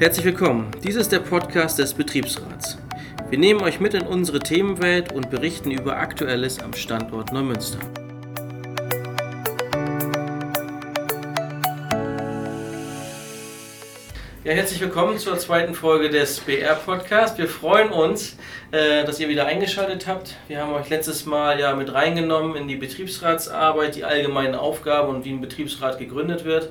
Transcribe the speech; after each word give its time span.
Herzlich 0.00 0.26
willkommen. 0.26 0.70
Dies 0.84 0.94
ist 0.94 1.10
der 1.10 1.18
Podcast 1.18 1.80
des 1.80 1.92
Betriebsrats. 1.92 2.78
Wir 3.30 3.38
nehmen 3.40 3.60
euch 3.62 3.80
mit 3.80 3.94
in 3.94 4.06
unsere 4.06 4.38
Themenwelt 4.38 5.10
und 5.12 5.28
berichten 5.28 5.72
über 5.72 5.96
Aktuelles 5.96 6.60
am 6.60 6.72
Standort 6.72 7.32
Neumünster. 7.32 7.80
Ja, 14.44 14.52
herzlich 14.52 14.80
willkommen 14.80 15.18
zur 15.18 15.36
zweiten 15.36 15.74
Folge 15.74 16.10
des 16.10 16.38
BR 16.38 16.76
Podcasts. 16.76 17.36
Wir 17.36 17.48
freuen 17.48 17.90
uns, 17.90 18.36
äh, 18.70 19.04
dass 19.04 19.18
ihr 19.18 19.28
wieder 19.28 19.46
eingeschaltet 19.46 20.06
habt. 20.06 20.36
Wir 20.46 20.62
haben 20.62 20.74
euch 20.74 20.88
letztes 20.90 21.26
Mal 21.26 21.58
ja 21.58 21.74
mit 21.74 21.92
reingenommen 21.92 22.54
in 22.54 22.68
die 22.68 22.76
Betriebsratsarbeit, 22.76 23.96
die 23.96 24.04
allgemeinen 24.04 24.54
Aufgaben 24.54 25.08
und 25.08 25.24
wie 25.24 25.32
ein 25.32 25.40
Betriebsrat 25.40 25.98
gegründet 25.98 26.44
wird 26.44 26.70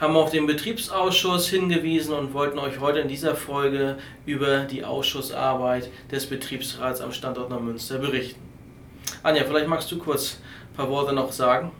haben 0.00 0.16
auf 0.16 0.30
den 0.30 0.46
Betriebsausschuss 0.46 1.48
hingewiesen 1.48 2.14
und 2.14 2.34
wollten 2.34 2.58
euch 2.58 2.80
heute 2.80 3.00
in 3.00 3.08
dieser 3.08 3.36
Folge 3.36 3.96
über 4.26 4.60
die 4.60 4.84
Ausschussarbeit 4.84 5.88
des 6.10 6.26
Betriebsrats 6.26 7.00
am 7.00 7.12
Standort 7.12 7.50
Neumünster 7.50 7.98
berichten. 7.98 8.40
Anja, 9.22 9.44
vielleicht 9.44 9.68
magst 9.68 9.90
du 9.92 9.98
kurz 9.98 10.38
ein 10.72 10.76
paar 10.76 10.90
Worte 10.90 11.14
noch 11.14 11.32
sagen. 11.32 11.70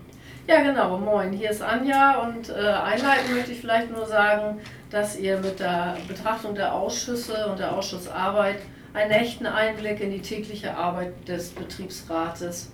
Ja, 0.47 0.63
genau. 0.63 0.99
Moin, 0.99 1.33
hier 1.33 1.51
ist 1.51 1.63
Anja 1.63 2.23
und 2.23 2.51
äh, 2.51 2.53
einleiten 2.53 3.35
möchte 3.35 3.53
ich 3.53 3.61
vielleicht 3.61 3.91
nur 3.91 4.07
sagen, 4.07 4.61
dass 4.91 5.19
ihr 5.19 5.39
mit 5.39 5.59
der 5.59 5.97
Betrachtung 6.07 6.55
der 6.55 6.75
Ausschüsse 6.75 7.47
und 7.49 7.59
der 7.59 7.73
Ausschussarbeit 7.73 8.59
einen 8.93 9.11
echten 9.11 9.47
Einblick 9.47 10.01
in 10.01 10.11
die 10.11 10.21
tägliche 10.21 10.77
Arbeit 10.77 11.13
des 11.27 11.49
Betriebsrates 11.51 12.71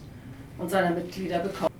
und 0.59 0.69
seiner 0.69 0.91
Mitglieder 0.91 1.39
bekommt. 1.39 1.71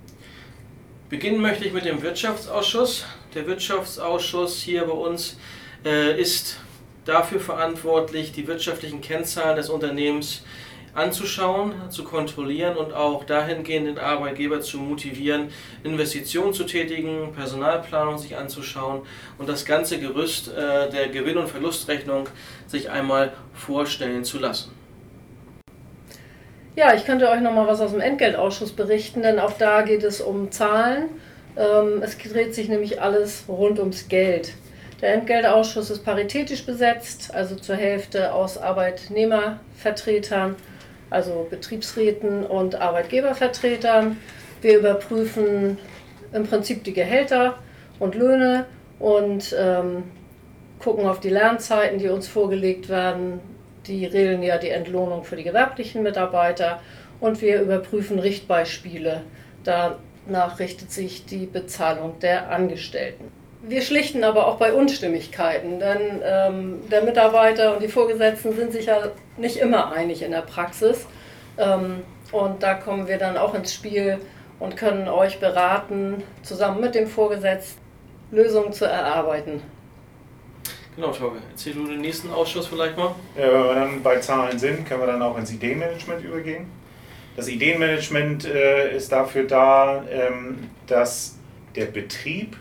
Beginnen 1.09 1.41
möchte 1.41 1.65
ich 1.65 1.73
mit 1.73 1.85
dem 1.85 2.01
Wirtschaftsausschuss. 2.01 3.05
Der 3.35 3.47
Wirtschaftsausschuss 3.47 4.61
hier 4.61 4.85
bei 4.85 4.93
uns 4.93 5.37
äh, 5.85 6.21
ist 6.21 6.59
dafür 7.05 7.39
verantwortlich, 7.39 8.33
die 8.33 8.49
wirtschaftlichen 8.49 9.01
Kennzahlen 9.01 9.55
des 9.55 9.71
Unternehmens 9.71 10.43
anzuschauen, 10.95 11.73
zu 11.91 12.03
kontrollieren 12.03 12.77
und 12.77 12.93
auch 12.93 13.23
dahingehend 13.23 13.87
den 13.87 13.99
Arbeitgeber 13.99 14.61
zu 14.61 14.79
motivieren, 14.79 15.53
Investitionen 15.85 16.53
zu 16.53 16.65
tätigen, 16.65 17.33
Personalplanung 17.33 18.19
sich 18.19 18.37
anzuschauen 18.37 19.03
und 19.39 19.49
das 19.49 19.65
ganze 19.65 20.01
Gerüst 20.01 20.49
äh, 20.49 20.91
der 20.91 21.09
Gewinn- 21.09 21.39
und 21.39 21.49
Verlustrechnung 21.49 22.29
sich 22.67 22.91
einmal 22.91 23.33
vorstellen 23.55 24.25
zu 24.25 24.41
lassen. 24.41 24.73
Ja, 26.75 26.95
ich 26.95 27.05
könnte 27.05 27.29
euch 27.29 27.41
noch 27.41 27.53
mal 27.55 27.69
was 27.69 27.81
aus 27.81 27.93
dem 27.93 28.01
Entgeltausschuss 28.01 28.73
berichten, 28.73 29.23
denn 29.23 29.39
auch 29.39 29.53
da 29.53 29.83
geht 29.83 30.03
es 30.03 30.21
um 30.21 30.51
Zahlen. 30.51 31.11
Ähm, 31.61 32.03
es 32.03 32.17
dreht 32.17 32.55
sich 32.55 32.69
nämlich 32.69 33.03
alles 33.03 33.45
rund 33.47 33.79
ums 33.79 34.09
Geld. 34.09 34.55
Der 35.03 35.15
Entgeltausschuss 35.15 35.91
ist 35.91 36.05
paritätisch 36.05 36.65
besetzt, 36.65 37.35
also 37.35 37.55
zur 37.55 37.77
Hälfte 37.77 38.33
aus 38.33 38.57
Arbeitnehmervertretern, 38.59 40.57
also 41.11 41.47
Betriebsräten 41.51 42.45
und 42.45 42.77
Arbeitgebervertretern. 42.77 44.17
Wir 44.63 44.79
überprüfen 44.79 45.79
im 46.33 46.47
Prinzip 46.47 46.85
die 46.85 46.93
Gehälter 46.95 47.59
und 47.99 48.15
Löhne 48.15 48.67
und 48.99 49.55
ähm, 49.59 50.05
gucken 50.79 51.07
auf 51.07 51.21
die 51.21 51.31
Lernzeiten, 51.31 51.99
die 51.99 52.09
uns 52.09 52.27
vorgelegt 52.27 52.89
werden, 52.89 53.41
die 53.87 54.07
regeln 54.07 54.43
ja 54.43 54.57
die 54.59 54.71
Entlohnung 54.71 55.25
für 55.25 55.37
die 55.37 55.45
gewerblichen 55.45 56.03
Mitarbeiter 56.03 56.81
und 57.21 57.41
wir 57.43 57.61
überprüfen 57.61 58.19
Richtbeispiele. 58.19 59.23
Danach 60.31 60.61
richtet 60.61 60.93
sich 60.93 61.27
die 61.27 61.47
Bezahlung 61.47 62.21
der 62.21 62.51
Angestellten. 62.51 63.33
Wir 63.63 63.83
schlichten 63.83 64.23
aber 64.23 64.47
auch 64.47 64.59
bei 64.59 64.73
Unstimmigkeiten, 64.73 65.81
denn 65.81 66.23
ähm, 66.25 66.89
der 66.89 67.03
Mitarbeiter 67.03 67.75
und 67.75 67.83
die 67.83 67.89
Vorgesetzten 67.89 68.55
sind 68.55 68.71
sich 68.71 68.87
ja 68.87 69.11
nicht 69.37 69.57
immer 69.57 69.91
einig 69.93 70.23
in 70.23 70.31
der 70.31 70.43
Praxis. 70.43 71.07
Ähm, 71.59 72.05
und 72.31 72.63
da 72.63 72.75
kommen 72.75 73.09
wir 73.09 73.19
dann 73.19 73.37
auch 73.37 73.55
ins 73.55 73.75
Spiel 73.75 74.21
und 74.61 74.77
können 74.77 75.09
euch 75.09 75.41
beraten, 75.41 76.23
zusammen 76.45 76.81
mit 76.81 76.95
dem 76.95 77.09
Vorgesetzten 77.09 77.81
Lösungen 78.31 78.73
zu 78.73 78.85
erarbeiten. 78.85 79.61
Genau, 80.95 81.11
Torge. 81.11 81.39
Erzähl 81.51 81.75
du 81.75 81.89
den 81.89 82.03
nächsten 82.03 82.31
Ausschuss 82.33 82.69
vielleicht 82.69 82.97
mal. 82.97 83.17
Ja, 83.37 83.53
wenn 83.53 83.65
wir 83.65 83.75
dann 83.75 84.03
bei 84.05 84.21
Zahlen 84.21 84.61
sind, 84.61 84.87
können 84.87 85.01
wir 85.01 85.09
dann 85.09 85.23
auch 85.23 85.37
ins 85.37 85.51
Ideenmanagement 85.51 86.23
übergehen. 86.25 86.80
Das 87.41 87.49
Ideenmanagement 87.49 88.45
äh, 88.45 88.95
ist 88.95 89.13
dafür 89.13 89.45
da, 89.45 90.05
ähm, 90.11 90.59
dass 90.87 91.39
der 91.75 91.87
Betrieb 91.87 92.55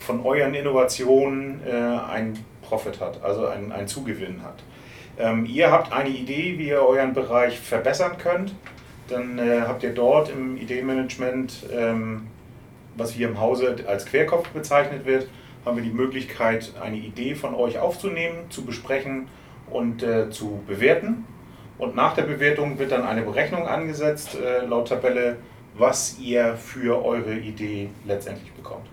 von 0.00 0.22
euren 0.22 0.52
Innovationen 0.52 1.62
äh, 1.66 1.72
einen 1.72 2.38
Profit 2.60 3.00
hat, 3.00 3.24
also 3.24 3.46
einen, 3.46 3.88
Zugewinn 3.88 4.42
hat. 4.42 4.62
Ähm, 5.18 5.46
ihr 5.46 5.70
habt 5.70 5.94
eine 5.94 6.10
Idee, 6.10 6.58
wie 6.58 6.68
ihr 6.68 6.82
euren 6.82 7.14
Bereich 7.14 7.58
verbessern 7.58 8.18
könnt. 8.18 8.54
Dann 9.08 9.38
äh, 9.38 9.62
habt 9.62 9.82
ihr 9.82 9.94
dort 9.94 10.28
im 10.28 10.58
Ideenmanagement, 10.58 11.64
ähm, 11.72 12.26
was 12.98 13.12
hier 13.12 13.28
im 13.28 13.40
Hause 13.40 13.76
als 13.86 14.04
Querkopf 14.04 14.50
bezeichnet 14.50 15.06
wird, 15.06 15.26
haben 15.64 15.78
wir 15.78 15.84
die 15.84 15.88
Möglichkeit, 15.88 16.74
eine 16.82 16.98
Idee 16.98 17.34
von 17.34 17.54
euch 17.54 17.78
aufzunehmen, 17.78 18.50
zu 18.50 18.66
besprechen 18.66 19.28
und 19.70 20.02
äh, 20.02 20.28
zu 20.28 20.62
bewerten. 20.66 21.24
Und 21.78 21.94
nach 21.94 22.14
der 22.14 22.22
Bewertung 22.22 22.78
wird 22.78 22.92
dann 22.92 23.04
eine 23.04 23.22
Berechnung 23.22 23.66
angesetzt, 23.66 24.36
äh, 24.36 24.66
laut 24.66 24.88
Tabelle, 24.88 25.36
was 25.74 26.18
ihr 26.18 26.56
für 26.56 27.04
eure 27.04 27.34
Idee 27.34 27.90
letztendlich 28.04 28.52
bekommt. 28.52 28.86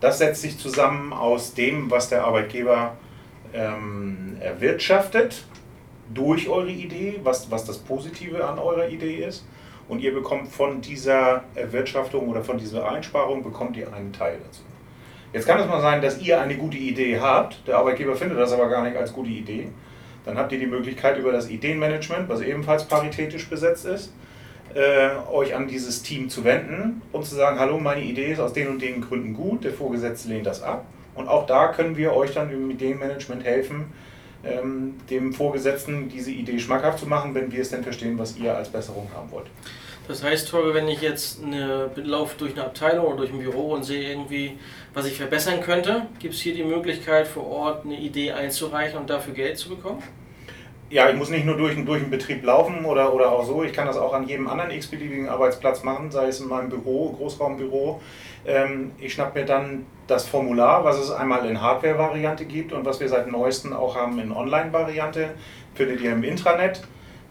Das 0.00 0.18
setzt 0.18 0.42
sich 0.42 0.58
zusammen 0.58 1.12
aus 1.12 1.54
dem, 1.54 1.90
was 1.90 2.08
der 2.10 2.24
Arbeitgeber 2.24 2.96
ähm, 3.52 4.36
erwirtschaftet 4.40 5.44
durch 6.12 6.48
eure 6.48 6.70
Idee, 6.70 7.20
was, 7.22 7.50
was 7.50 7.64
das 7.64 7.78
Positive 7.78 8.46
an 8.46 8.58
eurer 8.58 8.88
Idee 8.88 9.24
ist. 9.24 9.46
Und 9.88 10.00
ihr 10.00 10.12
bekommt 10.12 10.48
von 10.48 10.80
dieser 10.82 11.44
Erwirtschaftung 11.54 12.28
oder 12.28 12.44
von 12.44 12.58
dieser 12.58 12.90
Einsparung 12.90 13.42
bekommt 13.42 13.76
ihr 13.76 13.92
einen 13.92 14.12
Teil 14.12 14.38
dazu. 14.44 14.62
Jetzt 15.32 15.46
kann 15.46 15.60
es 15.60 15.66
mal 15.66 15.80
sein, 15.80 16.00
dass 16.00 16.20
ihr 16.20 16.40
eine 16.40 16.56
gute 16.56 16.76
Idee 16.76 17.18
habt, 17.20 17.66
der 17.66 17.78
Arbeitgeber 17.78 18.14
findet 18.14 18.38
das 18.38 18.52
aber 18.52 18.68
gar 18.68 18.82
nicht 18.84 18.96
als 18.96 19.12
gute 19.12 19.30
Idee. 19.30 19.68
Dann 20.24 20.36
habt 20.36 20.52
ihr 20.52 20.58
die 20.58 20.66
Möglichkeit 20.66 21.18
über 21.18 21.32
das 21.32 21.48
Ideenmanagement, 21.48 22.28
was 22.28 22.40
ebenfalls 22.40 22.84
paritätisch 22.84 23.48
besetzt 23.48 23.86
ist, 23.86 24.12
äh, 24.74 25.10
euch 25.32 25.54
an 25.54 25.68
dieses 25.68 26.02
Team 26.02 26.28
zu 26.28 26.44
wenden 26.44 27.02
und 27.12 27.24
zu 27.24 27.34
sagen, 27.34 27.58
hallo, 27.58 27.78
meine 27.78 28.02
Idee 28.02 28.32
ist 28.32 28.40
aus 28.40 28.52
den 28.52 28.68
und 28.68 28.82
den 28.82 29.00
Gründen 29.00 29.34
gut, 29.34 29.64
der 29.64 29.72
Vorgesetzte 29.72 30.28
lehnt 30.28 30.46
das 30.46 30.62
ab. 30.62 30.84
Und 31.14 31.28
auch 31.28 31.46
da 31.46 31.68
können 31.68 31.96
wir 31.96 32.14
euch 32.14 32.34
dann 32.34 32.50
im 32.50 32.70
Ideenmanagement 32.70 33.44
helfen, 33.44 33.86
ähm, 34.44 34.94
dem 35.10 35.32
Vorgesetzten 35.32 36.08
diese 36.08 36.30
Idee 36.30 36.58
schmackhaft 36.58 36.98
zu 36.98 37.06
machen, 37.06 37.34
wenn 37.34 37.50
wir 37.50 37.60
es 37.60 37.70
denn 37.70 37.82
verstehen, 37.82 38.18
was 38.18 38.36
ihr 38.36 38.56
als 38.56 38.68
Besserung 38.68 39.08
haben 39.14 39.30
wollt. 39.30 39.46
Das 40.08 40.24
heißt, 40.24 40.48
Torge, 40.48 40.72
wenn 40.72 40.88
ich 40.88 41.02
jetzt 41.02 41.40
laufe 41.96 42.38
durch 42.38 42.54
eine 42.54 42.64
Abteilung 42.64 43.06
oder 43.06 43.18
durch 43.18 43.30
ein 43.30 43.38
Büro 43.38 43.74
und 43.74 43.84
sehe 43.84 44.08
irgendwie, 44.08 44.58
was 44.94 45.04
ich 45.04 45.18
verbessern 45.18 45.60
könnte, 45.60 46.06
gibt 46.18 46.32
es 46.32 46.40
hier 46.40 46.54
die 46.54 46.64
Möglichkeit, 46.64 47.28
vor 47.28 47.46
Ort 47.46 47.84
eine 47.84 47.98
Idee 47.98 48.32
einzureichen 48.32 48.98
und 48.98 49.10
dafür 49.10 49.34
Geld 49.34 49.58
zu 49.58 49.68
bekommen? 49.68 50.02
Ja, 50.88 51.10
ich 51.10 51.16
muss 51.16 51.28
nicht 51.28 51.44
nur 51.44 51.58
durch, 51.58 51.76
durch 51.84 52.00
einen 52.00 52.10
Betrieb 52.10 52.42
laufen 52.42 52.86
oder, 52.86 53.12
oder 53.12 53.30
auch 53.30 53.44
so, 53.44 53.62
ich 53.62 53.74
kann 53.74 53.86
das 53.86 53.98
auch 53.98 54.14
an 54.14 54.26
jedem 54.26 54.48
anderen 54.48 54.70
x-beliebigen 54.70 55.28
Arbeitsplatz 55.28 55.82
machen, 55.82 56.10
sei 56.10 56.28
es 56.28 56.40
in 56.40 56.48
meinem 56.48 56.70
Büro, 56.70 57.12
Großraumbüro. 57.12 58.00
Ähm, 58.46 58.92
ich 58.98 59.12
schnapp 59.12 59.34
mir 59.34 59.44
dann 59.44 59.84
das 60.06 60.26
Formular, 60.26 60.84
was 60.84 60.98
es 60.98 61.10
einmal 61.10 61.44
in 61.44 61.60
Hardware-Variante 61.60 62.46
gibt 62.46 62.72
und 62.72 62.86
was 62.86 63.00
wir 63.00 63.10
seit 63.10 63.30
neuestem 63.30 63.74
auch 63.74 63.94
haben 63.94 64.18
in 64.18 64.32
Online-Variante, 64.32 65.34
findet 65.74 66.00
ihr 66.00 66.12
im 66.12 66.24
Intranet. 66.24 66.80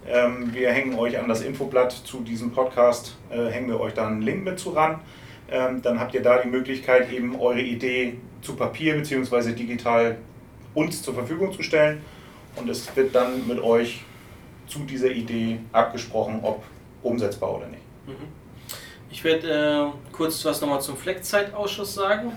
Ähm, 0.09 0.53
wir 0.53 0.71
hängen 0.71 0.97
euch 0.97 1.19
an 1.19 1.27
das 1.27 1.41
Infoblatt 1.41 1.91
zu 1.91 2.21
diesem 2.21 2.51
Podcast, 2.51 3.15
äh, 3.29 3.47
hängen 3.47 3.67
wir 3.67 3.79
euch 3.79 3.93
dann 3.93 4.13
einen 4.13 4.21
Link 4.21 4.43
mit 4.43 4.59
zu 4.59 4.69
ran. 4.69 5.01
Ähm, 5.49 5.81
dann 5.81 5.99
habt 5.99 6.13
ihr 6.13 6.21
da 6.21 6.41
die 6.41 6.49
Möglichkeit, 6.49 7.11
eben 7.11 7.39
eure 7.39 7.61
Idee 7.61 8.17
zu 8.41 8.55
Papier 8.55 8.95
bzw. 8.95 9.53
digital 9.53 10.17
uns 10.73 11.01
zur 11.01 11.13
Verfügung 11.13 11.51
zu 11.51 11.63
stellen. 11.63 12.01
Und 12.55 12.69
es 12.69 12.95
wird 12.95 13.13
dann 13.13 13.47
mit 13.47 13.61
euch 13.61 14.01
zu 14.67 14.79
dieser 14.79 15.11
Idee 15.11 15.59
abgesprochen, 15.71 16.39
ob 16.41 16.63
umsetzbar 17.03 17.55
oder 17.55 17.67
nicht. 17.67 17.83
Mhm. 18.05 18.27
Ich 19.09 19.23
werde 19.23 19.93
äh, 19.93 20.13
kurz 20.13 20.43
was 20.43 20.61
nochmal 20.61 20.81
zum 20.81 20.97
Fleckzeitausschuss 20.97 21.93
sagen. 21.93 22.35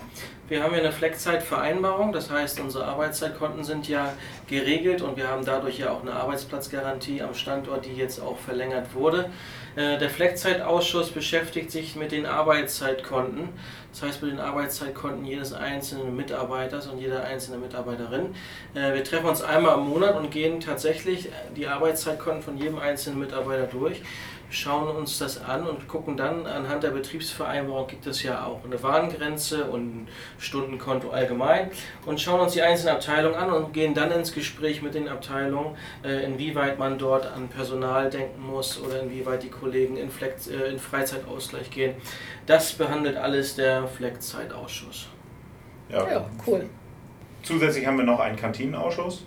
Wir 0.51 0.63
haben 0.63 0.73
ja 0.73 0.79
eine 0.79 0.91
Fleckzeitvereinbarung, 0.91 2.11
das 2.11 2.29
heißt, 2.29 2.59
unsere 2.59 2.83
Arbeitszeitkonten 2.83 3.63
sind 3.63 3.87
ja 3.87 4.11
geregelt 4.49 5.01
und 5.01 5.15
wir 5.15 5.29
haben 5.29 5.45
dadurch 5.45 5.79
ja 5.79 5.91
auch 5.91 6.01
eine 6.01 6.11
Arbeitsplatzgarantie 6.11 7.21
am 7.21 7.33
Standort, 7.33 7.85
die 7.85 7.93
jetzt 7.93 8.19
auch 8.19 8.37
verlängert 8.37 8.93
wurde. 8.93 9.29
Äh, 9.77 9.97
der 9.97 10.09
Fleckzeitausschuss 10.09 11.11
beschäftigt 11.11 11.71
sich 11.71 11.95
mit 11.95 12.11
den 12.11 12.25
Arbeitszeitkonten, 12.25 13.47
das 13.93 14.01
heißt 14.03 14.23
mit 14.23 14.33
den 14.33 14.41
Arbeitszeitkonten 14.41 15.23
jedes 15.23 15.53
einzelnen 15.53 16.17
Mitarbeiters 16.17 16.87
und 16.87 16.99
jeder 16.99 17.23
einzelnen 17.23 17.61
Mitarbeiterin. 17.61 18.35
Äh, 18.73 18.93
wir 18.93 19.05
treffen 19.05 19.29
uns 19.29 19.41
einmal 19.41 19.77
im 19.77 19.85
Monat 19.85 20.17
und 20.17 20.31
gehen 20.31 20.59
tatsächlich 20.59 21.29
die 21.55 21.67
Arbeitszeitkonten 21.67 22.43
von 22.43 22.57
jedem 22.57 22.77
einzelnen 22.77 23.19
Mitarbeiter 23.19 23.67
durch. 23.67 24.01
Schauen 24.51 24.95
uns 24.95 25.17
das 25.17 25.41
an 25.43 25.65
und 25.65 25.87
gucken 25.87 26.17
dann 26.17 26.45
anhand 26.45 26.83
der 26.83 26.89
Betriebsvereinbarung 26.89 27.87
gibt 27.87 28.05
es 28.05 28.21
ja 28.21 28.45
auch 28.45 28.63
eine 28.65 28.81
Warengrenze 28.83 29.65
und 29.65 29.81
ein 29.81 30.07
Stundenkonto 30.37 31.09
allgemein 31.09 31.71
und 32.05 32.19
schauen 32.19 32.41
uns 32.41 32.53
die 32.53 32.61
einzelnen 32.61 32.95
Abteilungen 32.95 33.35
an 33.35 33.49
und 33.49 33.73
gehen 33.73 33.93
dann 33.93 34.11
ins 34.11 34.33
Gespräch 34.33 34.81
mit 34.81 34.93
den 34.93 35.07
Abteilungen, 35.07 35.75
äh, 36.03 36.25
inwieweit 36.25 36.77
man 36.77 36.97
dort 36.97 37.25
an 37.25 37.47
Personal 37.47 38.09
denken 38.09 38.41
muss 38.41 38.79
oder 38.81 39.01
inwieweit 39.01 39.41
die 39.43 39.49
Kollegen 39.49 39.95
in, 39.97 40.11
Flex, 40.11 40.47
äh, 40.47 40.69
in 40.69 40.79
Freizeitausgleich 40.79 41.71
gehen. 41.71 41.95
Das 42.45 42.73
behandelt 42.73 43.15
alles 43.15 43.55
der 43.55 43.87
Fleckzeitausschuss. 43.87 45.07
Ja, 45.89 46.09
ja, 46.09 46.29
cool. 46.45 46.69
Zusätzlich 47.43 47.87
haben 47.87 47.97
wir 47.97 48.05
noch 48.05 48.19
einen 48.19 48.35
Kantinenausschuss. 48.35 49.25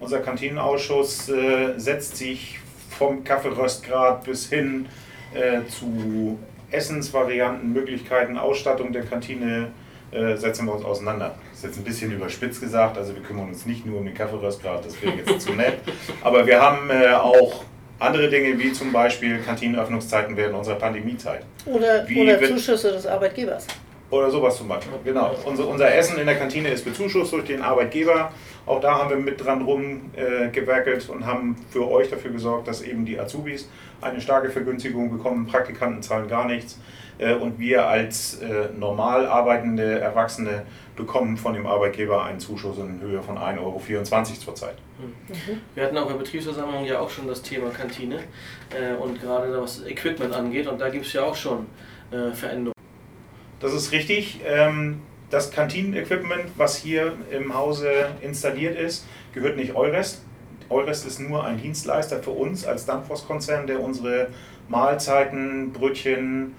Unser 0.00 0.20
Kantinenausschuss 0.20 1.28
äh, 1.28 1.78
setzt 1.78 2.16
sich 2.16 2.58
vom 3.02 3.24
Kaffeeröstgrad 3.24 4.24
bis 4.24 4.48
hin 4.48 4.86
äh, 5.34 5.66
zu 5.68 6.38
Essensvarianten, 6.70 7.72
Möglichkeiten, 7.72 8.38
Ausstattung 8.38 8.92
der 8.92 9.02
Kantine 9.02 9.72
äh, 10.12 10.36
setzen 10.36 10.66
wir 10.66 10.74
uns 10.74 10.84
auseinander. 10.84 11.34
Das 11.50 11.58
ist 11.58 11.64
jetzt 11.64 11.78
ein 11.78 11.84
bisschen 11.84 12.12
überspitzt 12.12 12.60
gesagt, 12.60 12.96
also 12.96 13.14
wir 13.14 13.22
kümmern 13.22 13.48
uns 13.48 13.66
nicht 13.66 13.84
nur 13.84 13.98
um 13.98 14.04
den 14.04 14.14
Kaffeeröstgrad, 14.14 14.86
das 14.86 15.02
wäre 15.02 15.14
jetzt 15.16 15.44
zu 15.44 15.52
nett. 15.52 15.78
Aber 16.22 16.46
wir 16.46 16.60
haben 16.60 16.90
äh, 16.90 17.12
auch 17.12 17.64
andere 17.98 18.30
Dinge 18.30 18.56
wie 18.56 18.72
zum 18.72 18.92
Beispiel 18.92 19.40
Kantinenöffnungszeiten 19.40 20.36
während 20.36 20.54
unserer 20.54 20.76
Pandemiezeit. 20.76 21.44
Oder, 21.66 22.06
oder 22.16 22.40
Zuschüsse 22.40 22.92
des 22.92 23.06
Arbeitgebers. 23.06 23.66
Oder 24.12 24.30
sowas 24.30 24.58
zum 24.58 24.68
Beispiel. 24.68 24.92
Genau. 25.04 25.34
Unser, 25.46 25.66
unser 25.66 25.94
Essen 25.94 26.18
in 26.18 26.26
der 26.26 26.36
Kantine 26.36 26.68
ist 26.68 26.84
bezuschusst 26.84 27.32
durch 27.32 27.46
den 27.46 27.62
Arbeitgeber. 27.62 28.30
Auch 28.66 28.78
da 28.78 28.98
haben 28.98 29.08
wir 29.08 29.16
mit 29.16 29.42
dran 29.42 29.62
rumgewerkelt 29.62 31.08
äh, 31.08 31.12
und 31.12 31.24
haben 31.24 31.56
für 31.70 31.90
euch 31.90 32.10
dafür 32.10 32.30
gesorgt, 32.30 32.68
dass 32.68 32.82
eben 32.82 33.06
die 33.06 33.18
Azubis 33.18 33.70
eine 34.02 34.20
starke 34.20 34.50
Vergünstigung 34.50 35.10
bekommen. 35.10 35.46
Praktikanten 35.46 36.02
zahlen 36.02 36.28
gar 36.28 36.46
nichts. 36.46 36.78
Äh, 37.16 37.36
und 37.36 37.58
wir 37.58 37.86
als 37.86 38.42
äh, 38.42 38.68
normal 38.78 39.24
arbeitende 39.24 40.00
Erwachsene 40.00 40.66
bekommen 40.94 41.38
von 41.38 41.54
dem 41.54 41.66
Arbeitgeber 41.66 42.22
einen 42.22 42.38
Zuschuss 42.38 42.76
in 42.76 43.00
Höhe 43.00 43.22
von 43.22 43.38
1,24 43.38 43.60
Euro 43.60 43.80
zurzeit. 44.44 44.76
Mhm. 44.98 45.60
Wir 45.74 45.84
hatten 45.84 45.96
auch 45.96 46.08
der 46.08 46.16
Betriebsversammlung 46.16 46.84
ja 46.84 47.00
auch 47.00 47.08
schon 47.08 47.28
das 47.28 47.40
Thema 47.40 47.70
Kantine 47.70 48.18
äh, 48.78 48.94
und 48.94 49.22
gerade 49.22 49.58
was 49.58 49.86
Equipment 49.86 50.34
angeht 50.34 50.66
und 50.66 50.78
da 50.82 50.90
gibt 50.90 51.06
es 51.06 51.14
ja 51.14 51.22
auch 51.22 51.34
schon 51.34 51.66
äh, 52.10 52.30
Veränderungen. 52.34 52.71
Das 53.62 53.72
ist 53.72 53.92
richtig. 53.92 54.40
Ähm, 54.44 55.00
das 55.30 55.52
Kantinenequipment, 55.52 56.50
was 56.56 56.76
hier 56.76 57.14
im 57.30 57.54
Hause 57.54 57.90
installiert 58.20 58.76
ist, 58.76 59.06
gehört 59.32 59.56
nicht 59.56 59.74
Eurest. 59.74 60.22
Eurest 60.68 61.06
ist 61.06 61.20
nur 61.20 61.44
ein 61.44 61.62
Dienstleister 61.62 62.22
für 62.22 62.32
uns 62.32 62.66
als 62.66 62.86
Danfoss-Konzern, 62.86 63.66
der 63.68 63.80
unsere 63.80 64.28
Mahlzeiten, 64.68 65.72
Brötchen, 65.72 66.54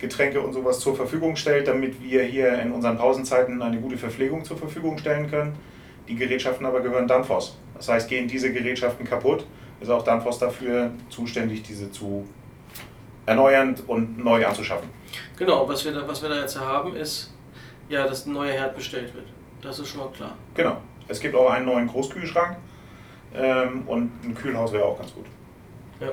Getränke 0.00 0.40
und 0.40 0.52
sowas 0.52 0.80
zur 0.80 0.96
Verfügung 0.96 1.36
stellt, 1.36 1.68
damit 1.68 2.02
wir 2.02 2.24
hier 2.24 2.58
in 2.60 2.72
unseren 2.72 2.98
Pausenzeiten 2.98 3.62
eine 3.62 3.80
gute 3.80 3.96
Verpflegung 3.96 4.44
zur 4.44 4.58
Verfügung 4.58 4.98
stellen 4.98 5.30
können. 5.30 5.54
Die 6.08 6.16
Gerätschaften 6.16 6.66
aber 6.66 6.80
gehören 6.80 7.06
Danfoss. 7.06 7.56
Das 7.76 7.88
heißt, 7.88 8.08
gehen 8.08 8.26
diese 8.26 8.52
Gerätschaften 8.52 9.06
kaputt, 9.06 9.46
ist 9.80 9.90
auch 9.90 10.02
Danfoss 10.02 10.40
dafür 10.40 10.90
zuständig, 11.08 11.62
diese 11.62 11.92
zu 11.92 12.26
erneuern 13.26 13.76
und 13.86 14.22
neu 14.22 14.44
anzuschaffen. 14.44 14.88
Genau, 15.36 15.68
was 15.68 15.84
wir 15.84 15.92
da, 15.92 16.06
was 16.06 16.22
wir 16.22 16.28
da 16.28 16.40
jetzt 16.40 16.58
haben, 16.58 16.96
ist 16.96 17.32
ja, 17.88 18.06
dass 18.06 18.26
ein 18.26 18.32
neuer 18.32 18.52
Herd 18.52 18.74
bestellt 18.74 19.14
wird. 19.14 19.26
Das 19.60 19.78
ist 19.78 19.88
schon 19.88 20.00
mal 20.00 20.10
klar. 20.10 20.36
Genau. 20.54 20.78
Es 21.08 21.20
gibt 21.20 21.34
auch 21.34 21.50
einen 21.50 21.66
neuen 21.66 21.88
Großkühlschrank 21.88 22.56
ähm, 23.34 23.82
und 23.86 24.10
ein 24.24 24.34
Kühlhaus 24.34 24.72
wäre 24.72 24.84
auch 24.84 24.98
ganz 24.98 25.12
gut. 25.14 25.26
Ja. 26.00 26.12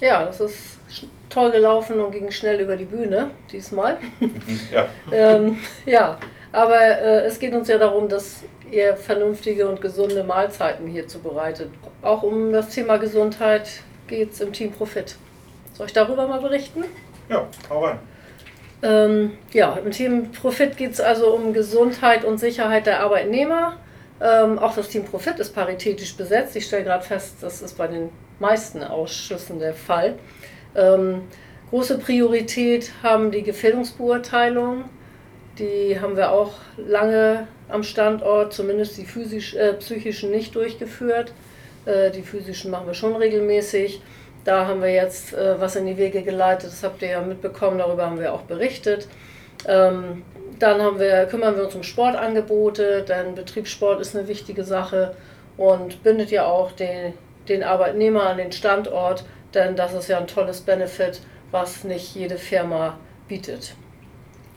Ja, 0.00 0.24
das 0.24 0.40
ist 0.40 0.78
toll 1.28 1.52
gelaufen 1.52 2.00
und 2.00 2.10
ging 2.10 2.30
schnell 2.30 2.60
über 2.60 2.76
die 2.76 2.84
Bühne 2.84 3.30
diesmal. 3.52 3.98
ja. 4.72 4.88
ähm, 5.12 5.58
ja, 5.86 6.18
aber 6.52 6.80
äh, 6.80 7.24
es 7.26 7.38
geht 7.38 7.54
uns 7.54 7.68
ja 7.68 7.78
darum, 7.78 8.08
dass 8.08 8.42
ihr 8.70 8.96
vernünftige 8.96 9.68
und 9.68 9.80
gesunde 9.80 10.24
Mahlzeiten 10.24 10.88
hier 10.88 11.06
zubereitet. 11.06 11.70
Auch 12.02 12.22
um 12.22 12.52
das 12.52 12.70
Thema 12.70 12.96
Gesundheit 12.96 13.68
geht 14.08 14.32
es 14.32 14.40
im 14.40 14.52
Team 14.52 14.72
Profit. 14.72 15.16
Soll 15.74 15.86
ich 15.86 15.92
darüber 15.92 16.26
mal 16.26 16.40
berichten? 16.40 16.84
Ja, 17.28 17.46
hau 17.70 17.84
rein. 17.84 17.98
Ähm, 18.84 19.32
ja, 19.54 19.78
im 19.82 19.90
Team 19.90 20.30
Profit 20.30 20.76
geht 20.76 20.92
es 20.92 21.00
also 21.00 21.34
um 21.34 21.54
Gesundheit 21.54 22.22
und 22.22 22.38
Sicherheit 22.38 22.84
der 22.84 23.00
Arbeitnehmer. 23.00 23.78
Ähm, 24.20 24.58
auch 24.58 24.74
das 24.74 24.90
Team 24.90 25.06
Profit 25.06 25.38
ist 25.38 25.54
paritätisch 25.54 26.14
besetzt. 26.14 26.54
Ich 26.54 26.66
stelle 26.66 26.84
gerade 26.84 27.02
fest, 27.02 27.36
das 27.40 27.62
ist 27.62 27.78
bei 27.78 27.86
den 27.86 28.10
meisten 28.38 28.82
Ausschüssen 28.82 29.58
der 29.58 29.72
Fall. 29.72 30.16
Ähm, 30.76 31.22
große 31.70 31.98
Priorität 31.98 32.92
haben 33.02 33.30
die 33.30 33.42
Gefährdungsbeurteilungen. 33.42 34.84
Die 35.58 35.98
haben 35.98 36.16
wir 36.16 36.30
auch 36.32 36.52
lange 36.76 37.48
am 37.70 37.84
Standort, 37.84 38.52
zumindest 38.52 38.98
die 38.98 39.06
physisch, 39.06 39.54
äh, 39.54 39.72
psychischen 39.74 40.30
nicht 40.30 40.54
durchgeführt. 40.54 41.32
Äh, 41.86 42.10
die 42.10 42.22
physischen 42.22 42.70
machen 42.70 42.86
wir 42.86 42.94
schon 42.94 43.16
regelmäßig. 43.16 44.02
Da 44.44 44.66
haben 44.66 44.82
wir 44.82 44.92
jetzt 44.92 45.32
äh, 45.32 45.58
was 45.60 45.76
in 45.76 45.86
die 45.86 45.96
Wege 45.96 46.22
geleitet, 46.22 46.70
das 46.70 46.82
habt 46.82 47.00
ihr 47.02 47.08
ja 47.08 47.20
mitbekommen, 47.22 47.78
darüber 47.78 48.04
haben 48.04 48.20
wir 48.20 48.32
auch 48.34 48.42
berichtet. 48.42 49.08
Ähm, 49.66 50.22
dann 50.58 50.98
wir, 50.98 51.26
kümmern 51.26 51.56
wir 51.56 51.64
uns 51.64 51.74
um 51.74 51.82
Sportangebote, 51.82 53.02
denn 53.02 53.34
Betriebssport 53.34 54.00
ist 54.00 54.14
eine 54.14 54.28
wichtige 54.28 54.64
Sache 54.64 55.16
und 55.56 56.02
bindet 56.02 56.30
ja 56.30 56.46
auch 56.46 56.72
den, 56.72 57.14
den 57.48 57.62
Arbeitnehmer 57.62 58.26
an 58.26 58.36
den 58.36 58.52
Standort, 58.52 59.24
denn 59.54 59.76
das 59.76 59.94
ist 59.94 60.08
ja 60.08 60.18
ein 60.18 60.26
tolles 60.26 60.60
Benefit, 60.60 61.20
was 61.50 61.84
nicht 61.84 62.14
jede 62.14 62.36
Firma 62.36 62.98
bietet. 63.28 63.74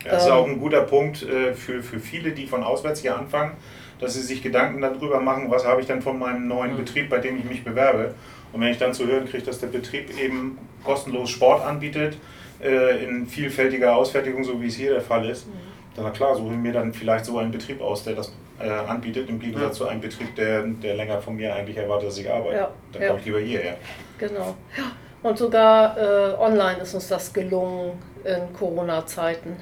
Das 0.04 0.26
ist 0.26 0.32
auch 0.32 0.48
ein 0.48 0.60
guter 0.60 0.82
Punkt 0.82 1.24
äh, 1.24 1.54
für, 1.54 1.82
für 1.82 2.00
viele, 2.00 2.32
die 2.32 2.48
von 2.48 2.64
auswärts 2.64 3.02
hier 3.02 3.18
anfangen, 3.18 3.54
dass 4.00 4.14
sie 4.14 4.22
sich 4.22 4.44
Gedanken 4.44 4.82
darüber 4.82 5.20
machen, 5.20 5.50
was 5.50 5.66
habe 5.66 5.82
ich 5.82 5.88
denn 5.88 6.02
von 6.02 6.20
meinem 6.20 6.48
neuen 6.48 6.74
mhm. 6.74 6.78
Betrieb, 6.78 7.10
bei 7.10 7.20
dem 7.20 7.38
ich 7.38 7.46
mich 7.46 7.64
bewerbe. 7.64 8.14
Und 8.54 8.62
wenn 8.62 8.70
ich 8.70 8.78
dann 8.78 8.94
zu 8.94 9.08
hören 9.08 9.28
kriege, 9.28 9.44
dass 9.44 9.60
der 9.60 9.68
Betrieb 9.68 10.18
eben 10.20 10.58
kostenlos 10.84 11.30
Sport 11.30 11.66
anbietet, 11.66 12.18
äh, 12.62 13.04
in 13.04 13.28
vielfältiger 13.28 13.96
Ausfertigung, 13.96 14.44
so 14.44 14.62
wie 14.62 14.68
es 14.68 14.76
hier 14.76 14.92
der 14.92 15.02
Fall 15.02 15.30
ist, 15.30 15.48
mhm. 15.48 15.52
dann 15.96 16.14
klar, 16.14 16.36
suche 16.36 16.54
ich 16.54 16.60
mir 16.60 16.74
dann 16.74 16.94
vielleicht 16.94 17.26
so 17.26 17.38
einen 17.38 17.52
Betrieb 17.52 17.82
aus, 17.82 18.04
der 18.04 18.16
das 18.16 18.32
äh, 18.60 18.70
anbietet, 18.70 19.30
im 19.30 19.40
Gegensatz 19.40 19.80
ja. 19.80 19.86
zu 19.86 19.88
einem 19.88 20.02
Betrieb, 20.02 20.36
der, 20.36 20.64
der 20.64 20.96
länger 20.96 21.22
von 21.22 21.36
mir 21.36 21.54
eigentlich 21.54 21.78
erwartet, 21.78 22.10
dass 22.10 22.18
ich 22.18 22.32
arbeite. 22.32 22.56
Ja. 22.56 22.72
Dann 22.94 23.02
ja. 23.02 23.08
komme 23.10 23.20
ich 23.20 23.26
lieber 23.26 23.40
hierher. 23.40 23.78
Genau. 24.18 24.56
Ja. 24.78 24.84
Und 25.24 25.38
sogar 25.38 25.98
äh, 25.98 26.36
online 26.40 26.80
ist 26.82 26.94
uns 26.94 27.08
das 27.08 27.34
gelungen 27.34 28.00
in 28.24 28.54
Corona-Zeiten. 28.54 29.58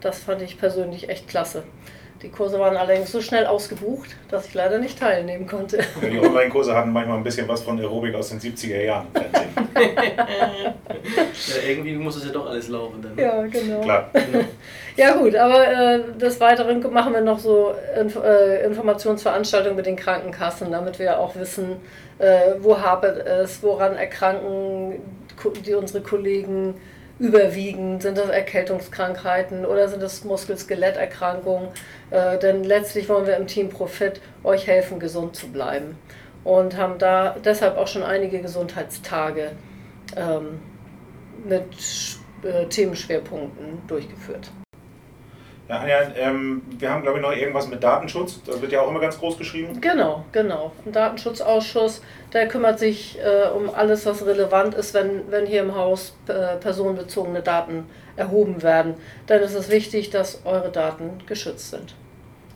Das 0.00 0.18
fand 0.20 0.42
ich 0.42 0.58
persönlich 0.58 1.08
echt 1.08 1.28
klasse. 1.28 1.64
Die 2.22 2.28
Kurse 2.28 2.58
waren 2.58 2.76
allerdings 2.76 3.10
so 3.10 3.22
schnell 3.22 3.46
ausgebucht, 3.46 4.10
dass 4.28 4.46
ich 4.46 4.52
leider 4.52 4.78
nicht 4.78 4.98
teilnehmen 4.98 5.46
konnte. 5.46 5.78
Die 6.02 6.20
Online-Kurse 6.20 6.74
hatten 6.74 6.92
manchmal 6.92 7.16
ein 7.16 7.24
bisschen 7.24 7.48
was 7.48 7.62
von 7.62 7.80
Aerobik 7.80 8.14
aus 8.14 8.28
den 8.28 8.38
70er 8.38 8.82
Jahren 8.82 9.06
ja, 9.74 11.68
irgendwie 11.68 11.94
muss 11.94 12.16
es 12.16 12.26
ja 12.26 12.32
doch 12.32 12.48
alles 12.48 12.68
laufen 12.68 13.00
dann. 13.02 13.14
Ne? 13.14 13.22
Ja, 13.22 13.46
genau. 13.46 13.80
Klar. 13.80 14.10
ja 14.96 15.16
gut, 15.16 15.34
aber 15.34 15.66
äh, 15.66 16.00
des 16.18 16.40
Weiteren 16.40 16.80
machen 16.92 17.14
wir 17.14 17.20
noch 17.20 17.38
so 17.38 17.74
Inf 17.98 18.16
äh, 18.16 18.64
Informationsveranstaltungen 18.64 19.76
mit 19.76 19.86
den 19.86 19.96
Krankenkassen, 19.96 20.70
damit 20.70 20.98
wir 20.98 21.18
auch 21.18 21.34
wissen, 21.36 21.76
äh, 22.18 22.54
wo 22.58 22.78
hapert 22.78 23.26
es, 23.26 23.62
woran 23.62 23.96
erkranken 23.96 25.00
die, 25.64 25.74
unsere 25.74 26.02
Kollegen 26.02 26.74
überwiegend? 27.20 28.02
Sind 28.02 28.18
das 28.18 28.30
Erkältungskrankheiten 28.30 29.64
oder 29.64 29.88
sind 29.88 30.02
das 30.02 30.24
Muskel-Skeletterkrankungen? 30.24 31.68
Äh, 32.10 32.38
denn 32.38 32.64
letztlich 32.64 33.08
wollen 33.08 33.26
wir 33.26 33.36
im 33.36 33.46
Team 33.46 33.68
Profit 33.68 34.20
euch 34.42 34.66
helfen, 34.66 34.98
gesund 34.98 35.36
zu 35.36 35.48
bleiben. 35.48 35.96
Und 36.42 36.76
haben 36.76 36.98
da 36.98 37.36
deshalb 37.44 37.76
auch 37.76 37.86
schon 37.86 38.02
einige 38.02 38.40
Gesundheitstage 38.40 39.52
ähm, 40.16 40.60
mit 41.44 41.66
äh, 42.42 42.66
Themenschwerpunkten 42.66 43.82
durchgeführt. 43.86 44.50
Ja, 45.70 45.78
Anja, 45.78 46.02
ähm, 46.16 46.62
wir 46.80 46.90
haben, 46.90 47.02
glaube 47.02 47.18
ich, 47.18 47.22
noch 47.22 47.30
irgendwas 47.30 47.68
mit 47.68 47.80
Datenschutz. 47.80 48.40
Das 48.44 48.60
wird 48.60 48.72
ja 48.72 48.80
auch 48.80 48.88
immer 48.88 48.98
ganz 48.98 49.16
groß 49.20 49.38
geschrieben. 49.38 49.80
Genau, 49.80 50.24
genau. 50.32 50.72
Ein 50.84 50.90
Datenschutzausschuss, 50.90 52.02
der 52.32 52.48
kümmert 52.48 52.80
sich 52.80 53.16
äh, 53.20 53.48
um 53.50 53.72
alles, 53.72 54.04
was 54.04 54.26
relevant 54.26 54.74
ist, 54.74 54.94
wenn, 54.94 55.30
wenn 55.30 55.46
hier 55.46 55.62
im 55.62 55.76
Haus 55.76 56.16
äh, 56.26 56.56
personenbezogene 56.56 57.40
Daten 57.42 57.86
erhoben 58.16 58.64
werden. 58.64 58.94
Denn 59.28 59.42
es 59.42 59.54
ist 59.54 59.70
wichtig, 59.70 60.10
dass 60.10 60.44
eure 60.44 60.72
Daten 60.72 61.18
geschützt 61.26 61.70
sind. 61.70 61.94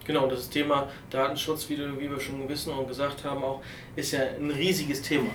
Genau, 0.04 0.26
das 0.26 0.50
Thema 0.50 0.88
Datenschutz, 1.08 1.68
wie, 1.68 1.78
wie 1.78 2.10
wir 2.10 2.18
schon 2.18 2.48
wissen 2.48 2.72
und 2.72 2.88
gesagt 2.88 3.24
haben, 3.24 3.44
auch 3.44 3.60
ist 3.94 4.10
ja 4.10 4.22
ein 4.40 4.50
riesiges 4.50 5.00
Thema. 5.02 5.30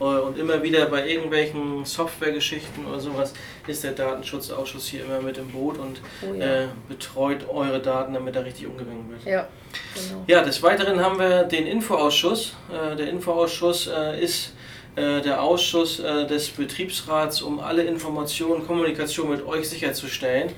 Äh, 0.00 0.04
und 0.04 0.38
immer 0.38 0.62
wieder 0.62 0.86
bei 0.86 1.08
irgendwelchen 1.08 1.84
Softwaregeschichten 1.84 2.86
oder 2.86 3.00
sowas 3.00 3.32
ist 3.66 3.84
der 3.84 3.92
Datenschutzausschuss 3.92 4.86
hier 4.86 5.04
immer 5.04 5.20
mit 5.20 5.38
im 5.38 5.48
Boot 5.48 5.78
und 5.78 6.00
oh 6.22 6.34
ja. 6.34 6.64
äh, 6.64 6.66
betreut 6.88 7.48
eure 7.48 7.80
Daten, 7.80 8.14
damit 8.14 8.36
da 8.36 8.40
richtig 8.40 8.66
umgegangen 8.66 9.08
wird. 9.10 9.24
Ja, 9.24 9.48
genau. 9.94 10.24
Ja, 10.26 10.42
des 10.42 10.62
Weiteren 10.62 11.00
haben 11.00 11.18
wir 11.18 11.44
den 11.44 11.66
Infoausschuss. 11.66 12.54
Äh, 12.70 12.96
der 12.96 13.08
Infoausschuss 13.08 13.88
äh, 13.88 14.22
ist 14.22 14.52
äh, 14.96 15.20
der 15.20 15.42
Ausschuss 15.42 16.00
äh, 16.00 16.26
des 16.26 16.48
Betriebsrats, 16.48 17.42
um 17.42 17.60
alle 17.60 17.82
Informationen, 17.82 18.66
Kommunikation 18.66 19.30
mit 19.30 19.46
euch 19.46 19.68
sicherzustellen 19.68 20.50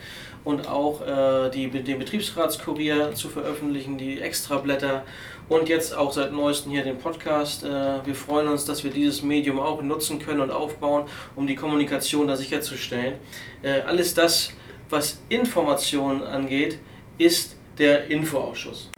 und 0.45 0.69
auch 0.69 1.01
äh, 1.03 1.51
die, 1.51 1.69
den 1.69 1.99
Betriebsratskurier 1.99 3.15
zu 3.15 3.29
veröffentlichen, 3.29 3.99
die 3.99 4.21
Extrablätter 4.21 5.05
und 5.49 5.69
jetzt 5.69 5.97
auch 5.97 6.13
seit 6.13 6.33
neuestem 6.33 6.73
hier 6.73 6.85
den 6.85 6.99
Podcast. 6.99 7.65
Äh, 7.65 8.05
wir 8.05 8.15
freuen 8.15 8.49
uns, 8.49 8.65
dass 8.65 8.85
wir 8.85 8.91
dieses 8.91 9.23
Medium 9.23 9.59
auch 9.59 9.83
nutzen 9.83 10.19
können 10.19 10.41
und 10.41 10.51
aufbauen, 10.51 11.05
um 11.37 11.47
die 11.47 11.55
Kommunikation 11.55 12.29
da 12.29 12.37
sicherzustellen. 12.37 13.15
Äh, 13.63 13.81
alles 13.83 14.15
das, 14.15 14.53
was 14.91 15.21
Informationen 15.29 16.23
angeht, 16.23 16.79
ist 17.19 17.57
der 17.79 18.11
Infoausschuss. 18.11 18.91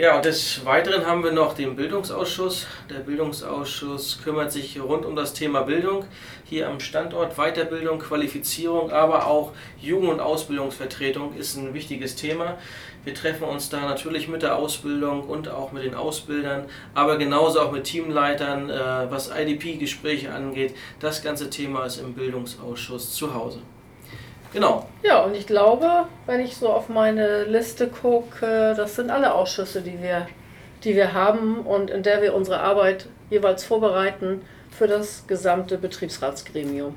Ja, 0.00 0.16
und 0.16 0.24
des 0.24 0.64
Weiteren 0.64 1.04
haben 1.04 1.22
wir 1.22 1.30
noch 1.30 1.52
den 1.52 1.76
Bildungsausschuss. 1.76 2.66
Der 2.88 3.00
Bildungsausschuss 3.00 4.22
kümmert 4.24 4.50
sich 4.50 4.80
rund 4.80 5.04
um 5.04 5.14
das 5.14 5.34
Thema 5.34 5.60
Bildung 5.60 6.06
hier 6.46 6.70
am 6.70 6.80
Standort. 6.80 7.36
Weiterbildung, 7.36 7.98
Qualifizierung, 7.98 8.92
aber 8.92 9.26
auch 9.26 9.52
Jugend- 9.78 10.08
und 10.08 10.20
Ausbildungsvertretung 10.20 11.36
ist 11.36 11.56
ein 11.56 11.74
wichtiges 11.74 12.16
Thema. 12.16 12.56
Wir 13.04 13.12
treffen 13.12 13.44
uns 13.44 13.68
da 13.68 13.82
natürlich 13.82 14.26
mit 14.26 14.40
der 14.40 14.56
Ausbildung 14.56 15.24
und 15.24 15.50
auch 15.50 15.70
mit 15.72 15.84
den 15.84 15.94
Ausbildern, 15.94 16.64
aber 16.94 17.18
genauso 17.18 17.60
auch 17.60 17.70
mit 17.70 17.84
Teamleitern, 17.84 18.70
äh, 18.70 19.10
was 19.10 19.28
IDP-Gespräche 19.28 20.32
angeht. 20.32 20.74
Das 20.98 21.22
ganze 21.22 21.50
Thema 21.50 21.84
ist 21.84 21.98
im 21.98 22.14
Bildungsausschuss 22.14 23.12
zu 23.12 23.34
Hause. 23.34 23.58
Genau. 24.52 24.88
Ja, 25.02 25.20
und 25.20 25.34
ich 25.34 25.46
glaube, 25.46 26.06
wenn 26.26 26.40
ich 26.40 26.56
so 26.56 26.68
auf 26.68 26.88
meine 26.88 27.44
Liste 27.44 27.88
gucke, 27.88 28.74
das 28.76 28.96
sind 28.96 29.10
alle 29.10 29.34
Ausschüsse, 29.34 29.80
die 29.80 30.02
wir, 30.02 30.26
die 30.82 30.94
wir 30.94 31.12
haben 31.12 31.60
und 31.60 31.90
in 31.90 32.02
der 32.02 32.20
wir 32.20 32.34
unsere 32.34 32.60
Arbeit 32.60 33.06
jeweils 33.30 33.64
vorbereiten 33.64 34.42
für 34.76 34.88
das 34.88 35.26
gesamte 35.26 35.78
Betriebsratsgremium. 35.78 36.94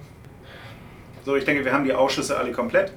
So, 1.25 1.35
ich 1.35 1.45
denke, 1.45 1.63
wir 1.63 1.73
haben 1.73 1.85
die 1.85 1.93
Ausschüsse 1.93 2.37
alle 2.37 2.51
komplett. 2.51 2.91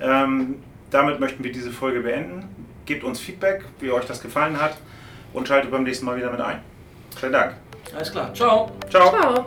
Ähm, 0.00 0.62
damit 0.90 1.20
möchten 1.20 1.42
wir 1.42 1.52
diese 1.52 1.70
Folge 1.70 2.00
beenden. 2.00 2.48
Gebt 2.84 3.02
uns 3.02 3.18
Feedback, 3.18 3.64
wie 3.80 3.90
euch 3.90 4.04
das 4.04 4.22
gefallen 4.22 4.60
hat 4.60 4.76
und 5.32 5.48
schaltet 5.48 5.70
beim 5.70 5.82
nächsten 5.82 6.06
Mal 6.06 6.16
wieder 6.16 6.30
mit 6.30 6.40
ein. 6.40 6.60
Vielen 7.18 7.32
Dank. 7.32 7.54
Alles 7.94 8.12
klar. 8.12 8.32
Ciao. 8.34 8.70
Ciao. 8.88 9.10
Ciao. 9.10 9.46